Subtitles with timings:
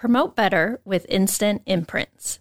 [0.00, 2.38] Promote better with Instant Imprints.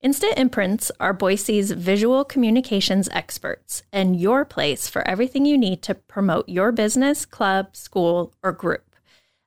[0.00, 5.96] Instant Imprints are Boise's visual communications experts and your place for everything you need to
[5.96, 8.94] promote your business, club, school, or group.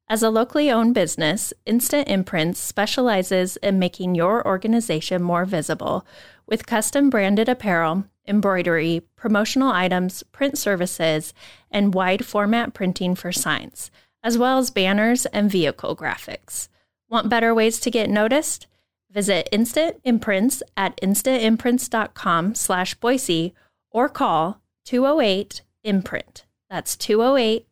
[0.10, 6.06] As a locally owned business, Instant Imprints specializes in making your organization more visible
[6.46, 11.34] with custom branded apparel, embroidery, promotional items, print services,
[11.72, 13.90] and wide format printing for signs,
[14.22, 16.68] as well as banners and vehicle graphics.
[17.14, 18.66] Want better ways to get noticed?
[19.12, 23.54] Visit Instant Imprints at instantimprints.com slash Boise
[23.92, 26.46] or call 208 Imprint.
[26.72, 27.68] That's 208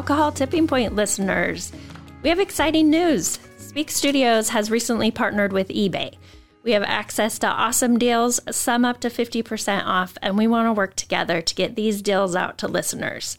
[0.00, 1.70] Alcohol Tipping Point listeners.
[2.22, 3.38] We have exciting news.
[3.58, 6.14] Speak Studios has recently partnered with eBay.
[6.62, 10.72] We have access to awesome deals, some up to 50% off, and we want to
[10.72, 13.36] work together to get these deals out to listeners.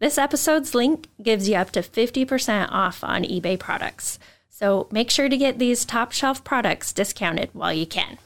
[0.00, 4.18] This episode's link gives you up to 50% off on eBay products.
[4.50, 8.18] So make sure to get these top shelf products discounted while you can.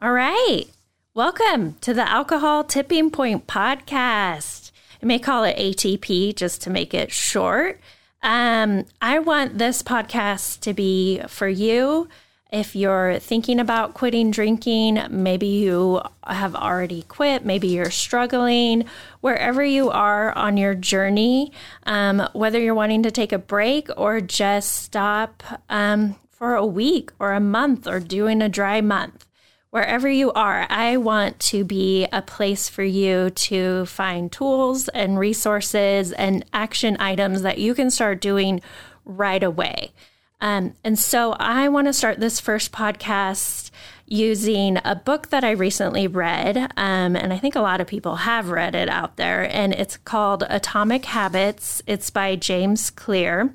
[0.00, 0.64] All right.
[1.12, 4.70] Welcome to the Alcohol Tipping Point podcast.
[5.02, 7.80] I may call it ATP just to make it short.
[8.22, 12.08] Um, I want this podcast to be for you.
[12.50, 18.86] If you're thinking about quitting drinking, maybe you have already quit, maybe you're struggling,
[19.20, 21.52] wherever you are on your journey,
[21.84, 27.12] um, whether you're wanting to take a break or just stop um, for a week
[27.18, 29.26] or a month or doing a dry month
[29.70, 35.18] wherever you are, I want to be a place for you to find tools and
[35.18, 38.60] resources and action items that you can start doing
[39.04, 39.92] right away.
[40.40, 43.70] Um, and so I want to start this first podcast
[44.06, 46.56] using a book that I recently read.
[46.76, 49.42] Um, and I think a lot of people have read it out there.
[49.52, 51.82] And it's called Atomic Habits.
[51.86, 53.52] It's by James Clear.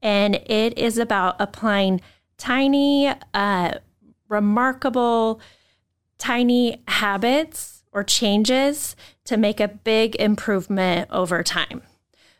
[0.00, 2.00] And it is about applying
[2.36, 3.74] tiny, uh,
[4.32, 5.40] remarkable,
[6.18, 11.82] tiny habits or changes to make a big improvement over time.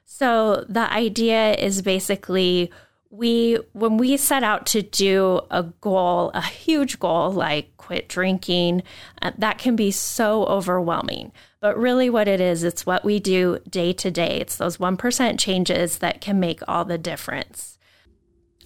[0.05, 2.73] So the idea is basically
[3.11, 8.83] we when we set out to do a goal, a huge goal like quit drinking,
[9.21, 11.31] uh, that can be so overwhelming.
[11.61, 14.39] But really what it is, it's what we do day to day.
[14.41, 17.72] It's those 1% changes that can make all the difference.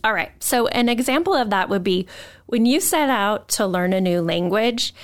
[0.06, 0.31] All right.
[0.39, 2.06] So, an example of that would be
[2.47, 4.94] when you set out to learn a new language,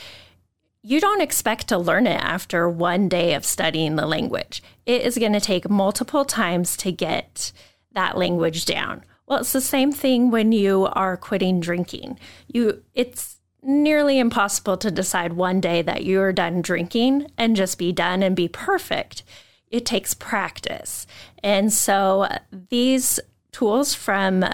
[0.81, 4.63] you don't expect to learn it after one day of studying the language.
[4.87, 7.51] It is going to take multiple times to get
[7.91, 9.03] that language down.
[9.27, 12.21] Well, it's the same thing when you are quitting drinking.
[12.47, 17.91] You it's nearly impossible to decide one day that you're done drinking and just be
[17.91, 19.25] done and be perfect.
[19.69, 21.09] It takes practice.
[21.43, 22.29] And so
[22.69, 23.19] these
[23.53, 24.45] tools from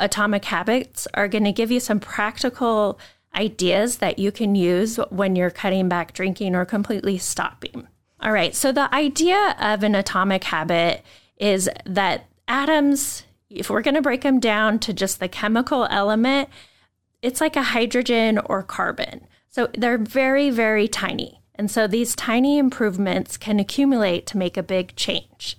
[0.00, 2.98] Atomic Habits are going to give you some practical
[3.34, 7.86] ideas that you can use when you're cutting back drinking or completely stopping.
[8.20, 11.04] All right, so the idea of an atomic habit
[11.36, 16.48] is that atoms, if we're going to break them down to just the chemical element,
[17.20, 19.26] it's like a hydrogen or carbon.
[19.50, 21.42] So they're very, very tiny.
[21.54, 25.58] And so these tiny improvements can accumulate to make a big change.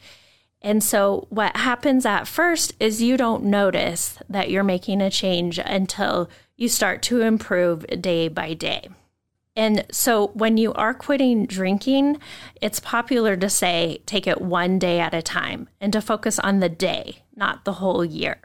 [0.62, 5.60] And so, what happens at first is you don't notice that you're making a change
[5.60, 8.90] until you start to improve day by day.
[9.56, 12.20] And so, when you are quitting drinking,
[12.60, 16.60] it's popular to say take it one day at a time and to focus on
[16.60, 18.40] the day, not the whole year.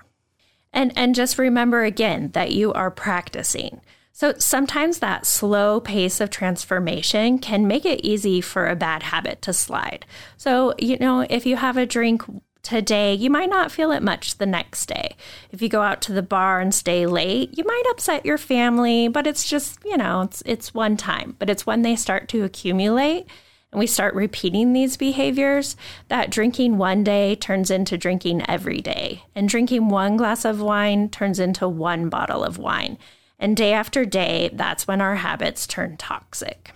[0.72, 3.80] And, and just remember again that you are practicing.
[4.12, 9.40] So sometimes that slow pace of transformation can make it easy for a bad habit
[9.42, 10.04] to slide.
[10.36, 12.22] So, you know, if you have a drink
[12.62, 15.16] today, you might not feel it much the next day.
[15.50, 19.08] If you go out to the bar and stay late, you might upset your family,
[19.08, 22.44] but it's just, you know, it's it's one time, but it's when they start to
[22.44, 23.26] accumulate
[23.72, 25.76] and we start repeating these behaviors,
[26.08, 29.24] that drinking one day turns into drinking every day.
[29.34, 32.98] And drinking one glass of wine turns into one bottle of wine.
[33.42, 36.70] And day after day, that's when our habits turn toxic.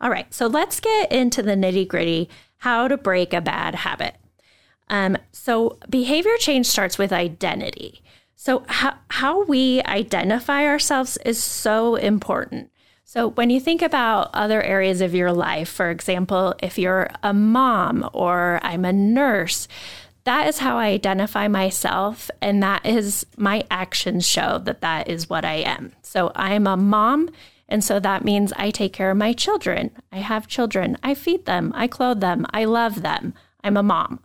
[0.00, 4.14] All right, so let's get into the nitty gritty how to break a bad habit.
[4.86, 8.00] Um, so, behavior change starts with identity.
[8.36, 12.70] So, how, how we identify ourselves is so important.
[13.02, 17.34] So, when you think about other areas of your life, for example, if you're a
[17.34, 19.66] mom or I'm a nurse,
[20.24, 22.30] that is how I identify myself.
[22.40, 25.92] And that is my actions show that that is what I am.
[26.02, 27.30] So, I'm a mom.
[27.68, 29.92] And so that means I take care of my children.
[30.12, 30.98] I have children.
[31.02, 31.72] I feed them.
[31.74, 32.44] I clothe them.
[32.52, 33.32] I love them.
[33.64, 34.20] I'm a mom.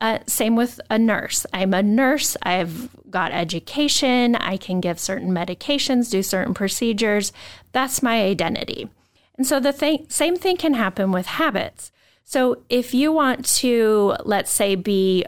[0.00, 1.44] Uh, same with a nurse.
[1.52, 2.36] I'm a nurse.
[2.42, 4.36] I've got education.
[4.36, 7.32] I can give certain medications, do certain procedures.
[7.72, 8.88] That's my identity.
[9.36, 9.72] And so the
[10.08, 11.90] same thing can happen with habits.
[12.24, 15.24] So if you want to, let's say, be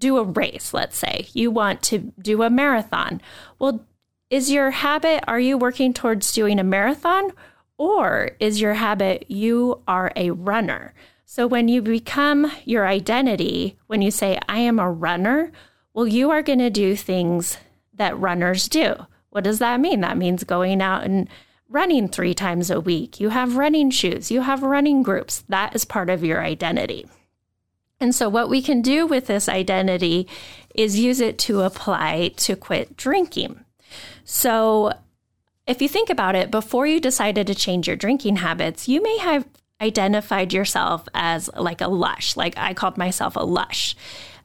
[0.00, 3.20] do a race, let's say you want to do a marathon.
[3.58, 3.86] Well,
[4.30, 7.30] is your habit, are you working towards doing a marathon?
[7.78, 10.92] Or is your habit, you are a runner?
[11.24, 15.52] So when you become your identity, when you say, I am a runner,
[15.94, 17.56] well, you are going to do things
[17.94, 18.94] that runners do.
[19.30, 20.00] What does that mean?
[20.00, 21.28] That means going out and
[21.68, 23.20] running three times a week.
[23.20, 25.44] You have running shoes, you have running groups.
[25.48, 27.06] That is part of your identity.
[28.00, 30.26] And so, what we can do with this identity
[30.74, 33.64] is use it to apply to quit drinking.
[34.24, 34.92] So,
[35.66, 39.18] if you think about it, before you decided to change your drinking habits, you may
[39.18, 39.46] have
[39.80, 43.94] identified yourself as like a lush, like I called myself a lush.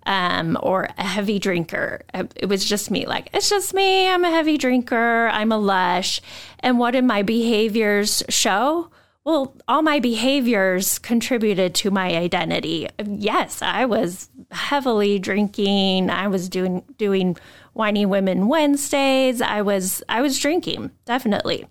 [0.07, 2.03] Um, or a heavy drinker.
[2.13, 4.07] It was just me, like, it's just me.
[4.07, 5.27] I'm a heavy drinker.
[5.29, 6.21] I'm a lush.
[6.59, 8.91] And what did my behaviors show?
[9.25, 12.87] Well, all my behaviors contributed to my identity.
[13.03, 16.11] Yes, I was heavily drinking.
[16.11, 17.35] I was doing doing
[17.73, 19.41] whiny women Wednesdays.
[19.41, 21.65] I was I was drinking, definitely.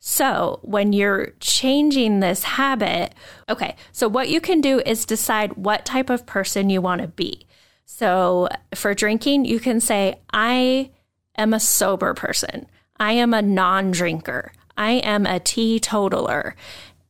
[0.00, 3.14] So, when you're changing this habit,
[3.48, 7.08] okay, so what you can do is decide what type of person you want to
[7.08, 7.46] be.
[7.84, 10.90] So, for drinking, you can say, I
[11.36, 12.66] am a sober person.
[13.00, 14.52] I am a non drinker.
[14.76, 16.54] I am a teetotaler.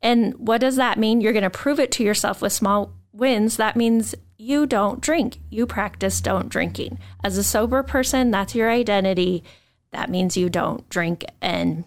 [0.03, 1.21] And what does that mean?
[1.21, 3.57] You're going to prove it to yourself with small wins.
[3.57, 5.39] That means you don't drink.
[5.51, 6.99] You practice don't drinking.
[7.25, 9.43] As a sober person, that's your identity.
[9.91, 11.85] That means you don't drink and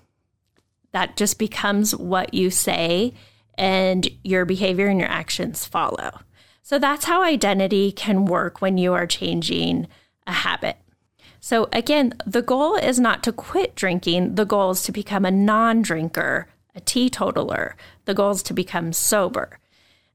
[0.92, 3.14] that just becomes what you say
[3.58, 6.20] and your behavior and your actions follow.
[6.64, 9.88] So that's how identity can work when you are changing
[10.28, 10.78] a habit.
[11.40, 15.32] So again, the goal is not to quit drinking, the goal is to become a
[15.32, 17.76] non drinker, a teetotaler.
[18.12, 19.58] The goal is to become sober.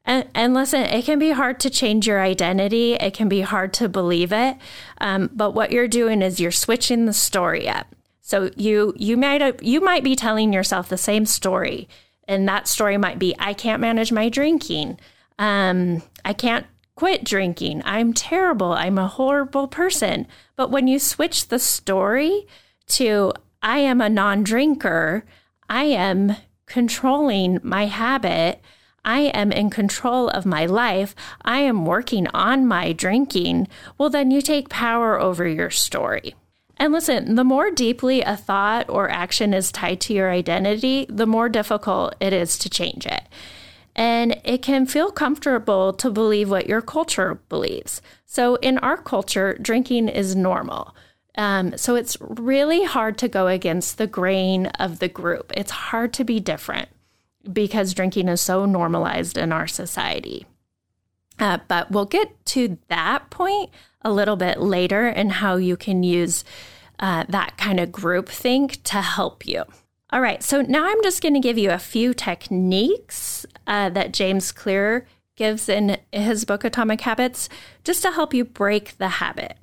[0.04, 2.92] And, and, listen, it can be hard to change your identity.
[2.92, 4.58] It can be hard to believe it.
[4.98, 7.86] Um, but what you're doing is you're switching the story up.
[8.20, 11.88] So you you might you might be telling yourself the same story,
[12.28, 15.00] and that story might be I can't manage my drinking.
[15.38, 16.66] Um, I can't
[16.96, 17.80] quit drinking.
[17.86, 18.72] I'm terrible.
[18.74, 20.26] I'm a horrible person.
[20.54, 22.46] But when you switch the story
[22.88, 23.32] to
[23.62, 25.24] I am a non-drinker,
[25.70, 26.36] I am
[26.66, 28.60] controlling my habit.
[29.04, 31.14] I am in control of my life.
[31.42, 33.68] I am working on my drinking.
[33.96, 36.34] Well, then you take power over your story.
[36.76, 41.26] And listen, the more deeply a thought or action is tied to your identity, the
[41.26, 43.22] more difficult it is to change it.
[43.94, 48.02] And it can feel comfortable to believe what your culture believes.
[48.26, 50.94] So, in our culture, drinking is normal.
[51.36, 55.52] Um, so, it's really hard to go against the grain of the group.
[55.56, 56.88] It's hard to be different
[57.52, 60.46] because drinking is so normalized in our society.
[61.38, 63.70] Uh, but we'll get to that point
[64.02, 66.44] a little bit later and how you can use
[66.98, 69.64] uh, that kind of group think to help you.
[70.10, 74.12] All right, so now I'm just going to give you a few techniques uh, that
[74.12, 77.48] James Clear gives in his book Atomic Habits
[77.84, 79.58] just to help you break the habit.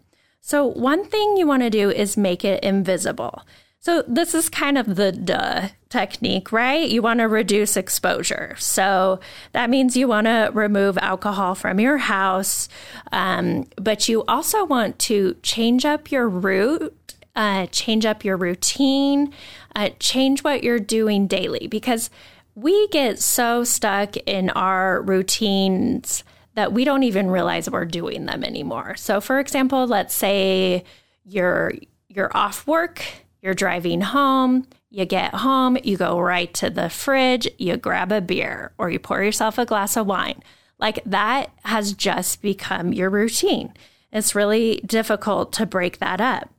[0.45, 3.43] So, one thing you want to do is make it invisible.
[3.79, 6.89] So, this is kind of the duh technique, right?
[6.89, 8.53] You want to reduce exposure.
[8.59, 9.21] So,
[9.53, 12.67] that means you want to remove alcohol from your house,
[13.13, 19.33] um, but you also want to change up your route, uh, change up your routine,
[19.77, 22.09] uh, change what you're doing daily because
[22.53, 28.43] we get so stuck in our routines that we don't even realize we're doing them
[28.43, 28.95] anymore.
[28.95, 30.83] So, for example, let's say
[31.23, 31.73] you're
[32.09, 33.03] you're off work
[33.43, 38.21] You're driving home, you get home, you go right to the fridge, you grab a
[38.21, 40.41] beer, or you pour yourself a glass of wine.
[40.79, 43.73] Like that has just become your routine.
[44.13, 46.49] It's really difficult to break that up.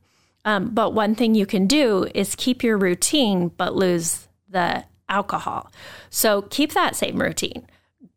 [0.43, 5.71] Um, but one thing you can do is keep your routine, but lose the alcohol.
[6.11, 7.65] So keep that same routine.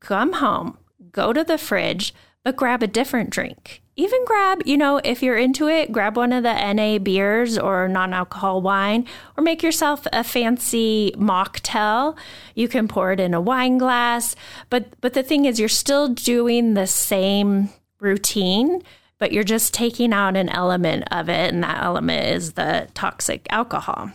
[0.01, 0.77] Come home,
[1.19, 5.37] go to the fridge, but grab a different drink even grab, you know, if you're
[5.37, 9.05] into it, grab one of the NA beers or non alcohol wine,
[9.37, 12.17] or make yourself a fancy mocktail.
[12.55, 14.37] You can pour it in a wine glass.
[14.71, 18.85] But, but the thing is, you're still doing the same routine,
[19.19, 23.49] but you're just taking out an element of it, and that element is the toxic
[23.51, 24.13] alcohol.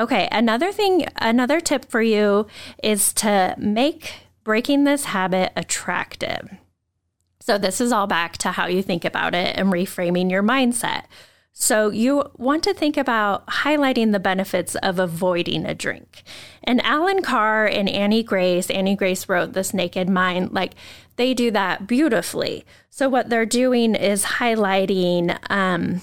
[0.00, 2.46] Okay, another thing, another tip for you
[2.82, 4.14] is to make
[4.48, 6.56] breaking this habit attractive.
[7.38, 11.04] So, this is all back to how you think about it and reframing your mindset.
[11.52, 16.22] So, you want to think about highlighting the benefits of avoiding a drink.
[16.64, 20.72] And Allen Carr and Annie Grace, Annie Grace wrote This Naked Mind, like
[21.16, 22.64] they do that beautifully.
[22.88, 26.00] So, what they're doing is highlighting, um,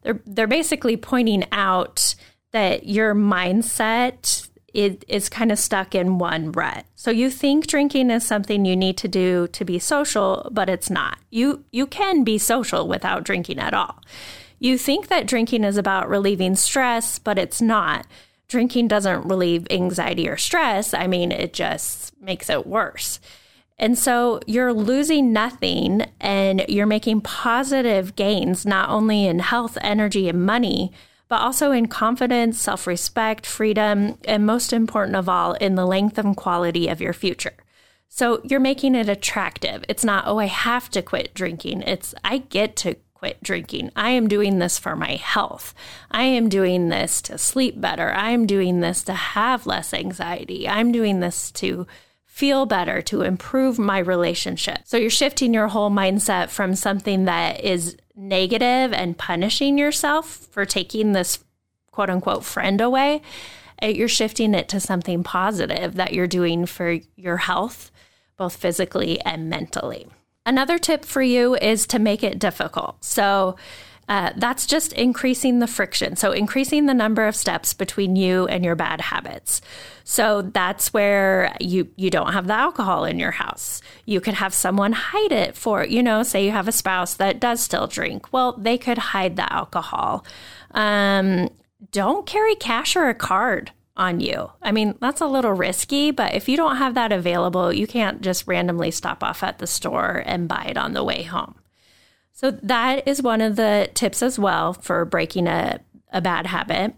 [0.00, 2.14] they're, they're basically pointing out
[2.52, 6.84] that your mindset it is kind of stuck in one rut.
[6.94, 10.90] So you think drinking is something you need to do to be social, but it's
[10.90, 11.18] not.
[11.30, 14.00] You you can be social without drinking at all.
[14.58, 18.06] You think that drinking is about relieving stress, but it's not.
[18.48, 20.94] Drinking doesn't relieve anxiety or stress.
[20.94, 23.18] I mean, it just makes it worse.
[23.78, 30.28] And so you're losing nothing and you're making positive gains, not only in health, energy,
[30.28, 30.92] and money,
[31.32, 36.18] but also in confidence, self respect, freedom, and most important of all, in the length
[36.18, 37.54] and quality of your future.
[38.10, 39.82] So you're making it attractive.
[39.88, 41.84] It's not, oh, I have to quit drinking.
[41.86, 43.92] It's, I get to quit drinking.
[43.96, 45.72] I am doing this for my health.
[46.10, 48.12] I am doing this to sleep better.
[48.12, 50.68] I am doing this to have less anxiety.
[50.68, 51.86] I'm doing this to
[52.26, 54.80] feel better, to improve my relationship.
[54.84, 60.64] So you're shifting your whole mindset from something that is negative and punishing yourself for
[60.64, 61.42] taking this
[61.90, 63.22] quote unquote friend away,
[63.82, 67.90] uh, you're shifting it to something positive that you're doing for your health,
[68.36, 70.06] both physically and mentally.
[70.44, 73.04] Another tip for you is to make it difficult.
[73.04, 73.56] So,
[74.08, 76.16] uh, that's just increasing the friction.
[76.16, 79.60] So, increasing the number of steps between you and your bad habits.
[80.04, 83.80] So, that's where you, you don't have the alcohol in your house.
[84.04, 87.40] You could have someone hide it for, you know, say you have a spouse that
[87.40, 88.32] does still drink.
[88.32, 90.26] Well, they could hide the alcohol.
[90.72, 91.48] Um,
[91.90, 94.50] don't carry cash or a card on you.
[94.62, 98.22] I mean, that's a little risky, but if you don't have that available, you can't
[98.22, 101.56] just randomly stop off at the store and buy it on the way home.
[102.42, 105.78] So that is one of the tips as well for breaking a,
[106.12, 106.94] a bad habit.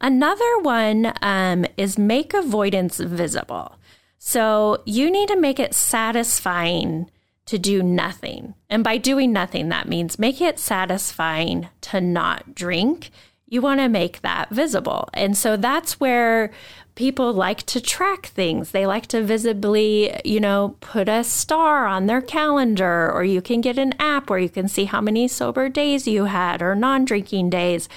[0.00, 3.76] Another one um, is make avoidance visible.
[4.18, 7.08] So you need to make it satisfying
[7.46, 8.54] to do nothing.
[8.68, 13.10] And by doing nothing, that means make it satisfying to not drink.
[13.46, 15.08] You want to make that visible.
[15.14, 16.50] And so that's where
[16.94, 18.70] people like to track things.
[18.70, 23.60] They like to visibly, you know, put a star on their calendar, or you can
[23.60, 27.04] get an app where you can see how many sober days you had or non
[27.04, 27.88] drinking days.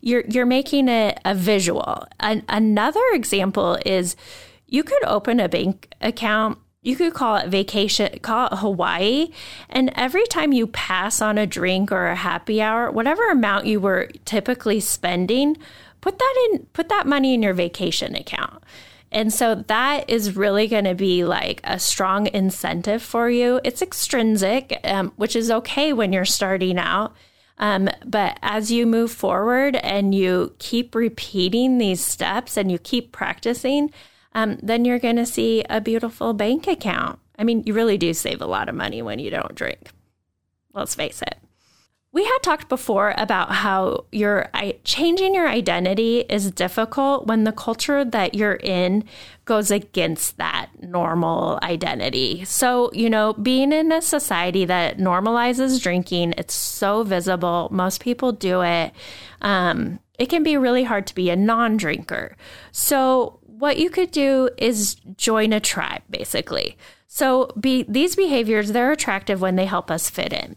[0.00, 2.06] You're, you're making it a visual.
[2.20, 4.16] An, another example is
[4.66, 9.28] you could open a bank account you could call it vacation, call it Hawaii.
[9.68, 13.80] And every time you pass on a drink or a happy hour, whatever amount you
[13.80, 15.56] were typically spending
[16.00, 18.62] put that in put that money in your vacation account.
[19.10, 23.60] And so that is really going to be like a strong incentive for you.
[23.64, 27.14] It's extrinsic, um, which is okay when you're starting out.
[27.56, 33.10] Um, but as you move forward and you keep repeating these steps and you keep
[33.10, 33.90] practicing,
[34.34, 37.18] um, then you're going to see a beautiful bank account.
[37.38, 39.90] I mean, you really do save a lot of money when you don't drink.
[40.74, 41.38] Let's face it.
[42.10, 44.50] We had talked before about how your
[44.82, 49.04] changing your identity is difficult when the culture that you're in
[49.44, 52.46] goes against that normal identity.
[52.46, 57.68] So, you know, being in a society that normalizes drinking, it's so visible.
[57.70, 58.92] Most people do it.
[59.42, 62.36] Um, it can be really hard to be a non drinker.
[62.72, 66.78] So, what you could do is join a tribe, basically.
[67.06, 70.56] So, be, these behaviors, they're attractive when they help us fit in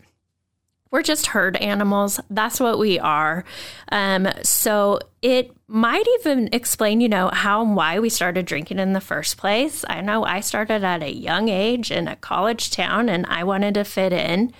[0.91, 2.19] we're just herd animals.
[2.29, 3.45] That's what we are.
[3.91, 8.91] Um, so it might even explain, you know, how and why we started drinking in
[8.91, 9.85] the first place.
[9.87, 13.75] I know I started at a young age in a college town and I wanted
[13.75, 14.53] to fit in.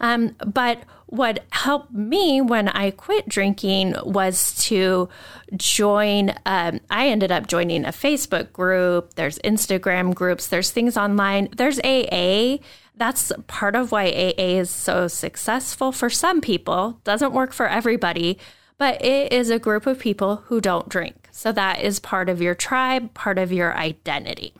[0.00, 0.82] Um, but
[1.14, 5.08] what helped me when I quit drinking was to
[5.56, 6.34] join.
[6.44, 9.14] Um, I ended up joining a Facebook group.
[9.14, 10.48] There's Instagram groups.
[10.48, 11.50] There's things online.
[11.56, 12.58] There's AA.
[12.96, 16.98] That's part of why AA is so successful for some people.
[17.04, 18.36] Doesn't work for everybody,
[18.76, 21.28] but it is a group of people who don't drink.
[21.30, 24.52] So that is part of your tribe, part of your identity.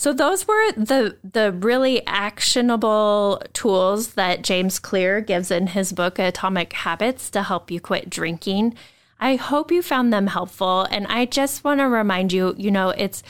[0.00, 6.18] So those were the the really actionable tools that James Clear gives in his book
[6.18, 8.76] Atomic Habits to help you quit drinking.
[9.20, 12.88] I hope you found them helpful and I just want to remind you, you know,
[12.88, 13.22] it's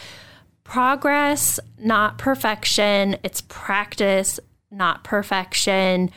[0.63, 3.17] progress, not perfection.
[3.25, 4.39] It's practice,
[4.71, 6.13] not perfection.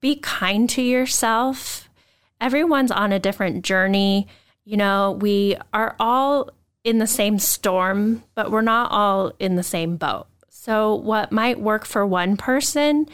[0.00, 1.88] Be kind to yourself.
[2.40, 4.28] Everyone's on a different journey.
[4.64, 6.52] You know, we are all
[6.86, 10.28] in the same storm, but we're not all in the same boat.
[10.48, 13.06] So, what might work for one person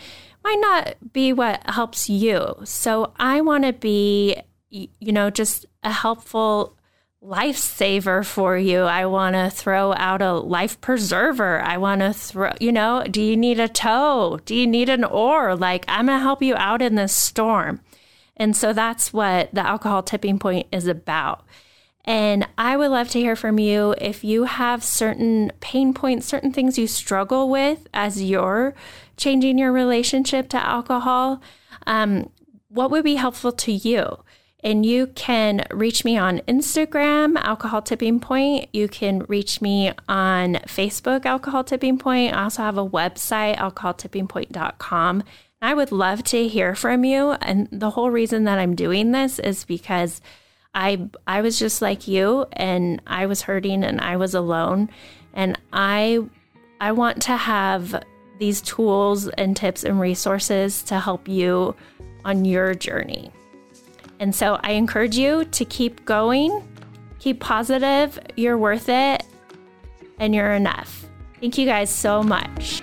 [0.45, 2.55] might not be what helps you.
[2.64, 4.37] So, I want to be,
[4.69, 6.76] you know, just a helpful
[7.25, 8.81] lifesaver for you.
[8.81, 11.62] I want to throw out a life preserver.
[11.62, 14.38] I want to throw, you know, do you need a tow?
[14.45, 15.57] Do you need an oar?
[15.57, 17.81] Like, I'm going to help you out in this storm.
[18.37, 21.47] And so that's what the alcohol tipping point is about.
[22.05, 26.53] And I would love to hear from you if you have certain pain points, certain
[26.53, 28.75] things you struggle with as you're
[29.17, 31.41] changing your relationship to alcohol.
[31.87, 32.31] Um,
[32.69, 34.25] what would be helpful to you?
[34.65, 38.69] And you can reach me on Instagram, Alcohol Tipping Point.
[38.73, 42.35] You can reach me on Facebook, Alcohol Tipping Point.
[42.35, 45.25] I also have a website, alcoholtippingpoint.com.
[45.61, 47.33] I would love to hear from you.
[47.33, 50.21] And the whole reason that I'm doing this is because
[50.75, 54.91] I I was just like you and I was hurting and I was alone
[55.35, 56.21] and I
[56.81, 58.02] I want to have
[58.38, 61.76] these tools and tips and resources to help you
[62.25, 63.31] on your journey.
[64.19, 66.67] And so I encourage you to keep going,
[67.19, 69.25] keep positive, you're worth it
[70.19, 71.07] and you're enough.
[71.41, 72.83] Thank you guys so much.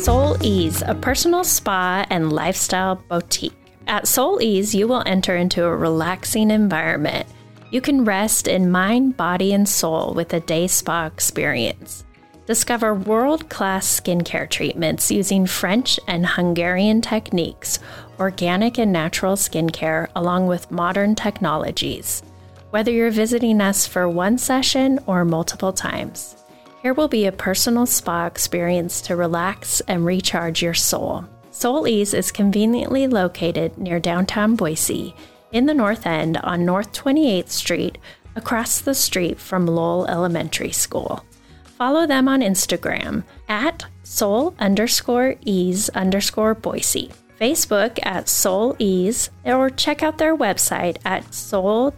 [0.00, 3.52] Soul Ease, a personal spa and lifestyle boutique.
[3.86, 7.26] At Soul Ease, you will enter into a relaxing environment.
[7.70, 12.06] You can rest in mind, body, and soul with a day spa experience.
[12.46, 17.78] Discover world class skincare treatments using French and Hungarian techniques,
[18.18, 22.22] organic and natural skincare, along with modern technologies.
[22.70, 26.39] Whether you're visiting us for one session or multiple times.
[26.82, 31.26] Here will be a personal spa experience to relax and recharge your soul.
[31.50, 35.14] Soul Ease is conveniently located near downtown Boise
[35.52, 37.98] in the North End on North 28th Street,
[38.36, 41.22] across the street from Lowell Elementary School.
[41.64, 49.70] Follow them on Instagram at soul underscore ease underscore Boise, Facebook at soul ease, or
[49.70, 51.94] check out their website at soul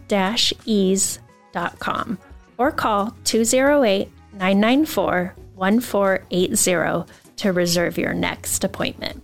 [0.65, 2.17] ease.com
[2.57, 9.23] or call 208 994 1480 to reserve your next appointment.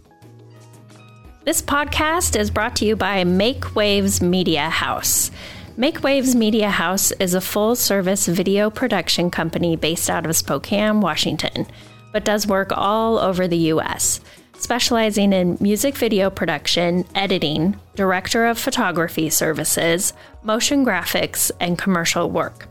[1.46, 5.32] This podcast is brought to you by Make Waves Media House.
[5.78, 11.00] Make Waves Media House is a full service video production company based out of Spokane,
[11.02, 11.66] Washington,
[12.12, 14.20] but does work all over the U.S.,
[14.58, 22.68] specializing in music video production, editing, director of photography services, motion graphics, and commercial work.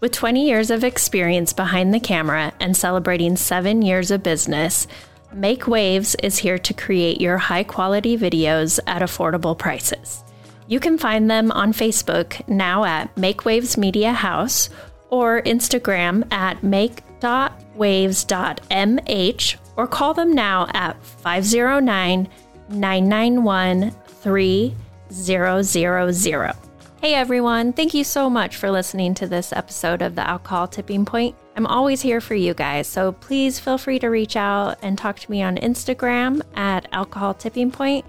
[0.00, 4.86] With 20 years of experience behind the camera and celebrating seven years of business,
[5.34, 10.24] Make Waves is here to create your high quality videos at affordable prices.
[10.68, 14.70] You can find them on Facebook now at Make Waves Media House
[15.10, 22.26] or Instagram at make.waves.mh or call them now at 509
[22.70, 26.69] 991 3000.
[27.00, 31.06] Hey everyone, thank you so much for listening to this episode of the Alcohol Tipping
[31.06, 31.34] Point.
[31.56, 35.18] I'm always here for you guys, so please feel free to reach out and talk
[35.20, 38.04] to me on Instagram at Alcohol Tipping Point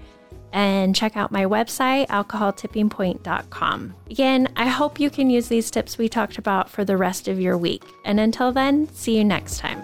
[0.52, 3.94] and check out my website, alcoholtippingpoint.com.
[4.10, 7.40] Again, I hope you can use these tips we talked about for the rest of
[7.40, 7.84] your week.
[8.04, 9.82] And until then, see you next time.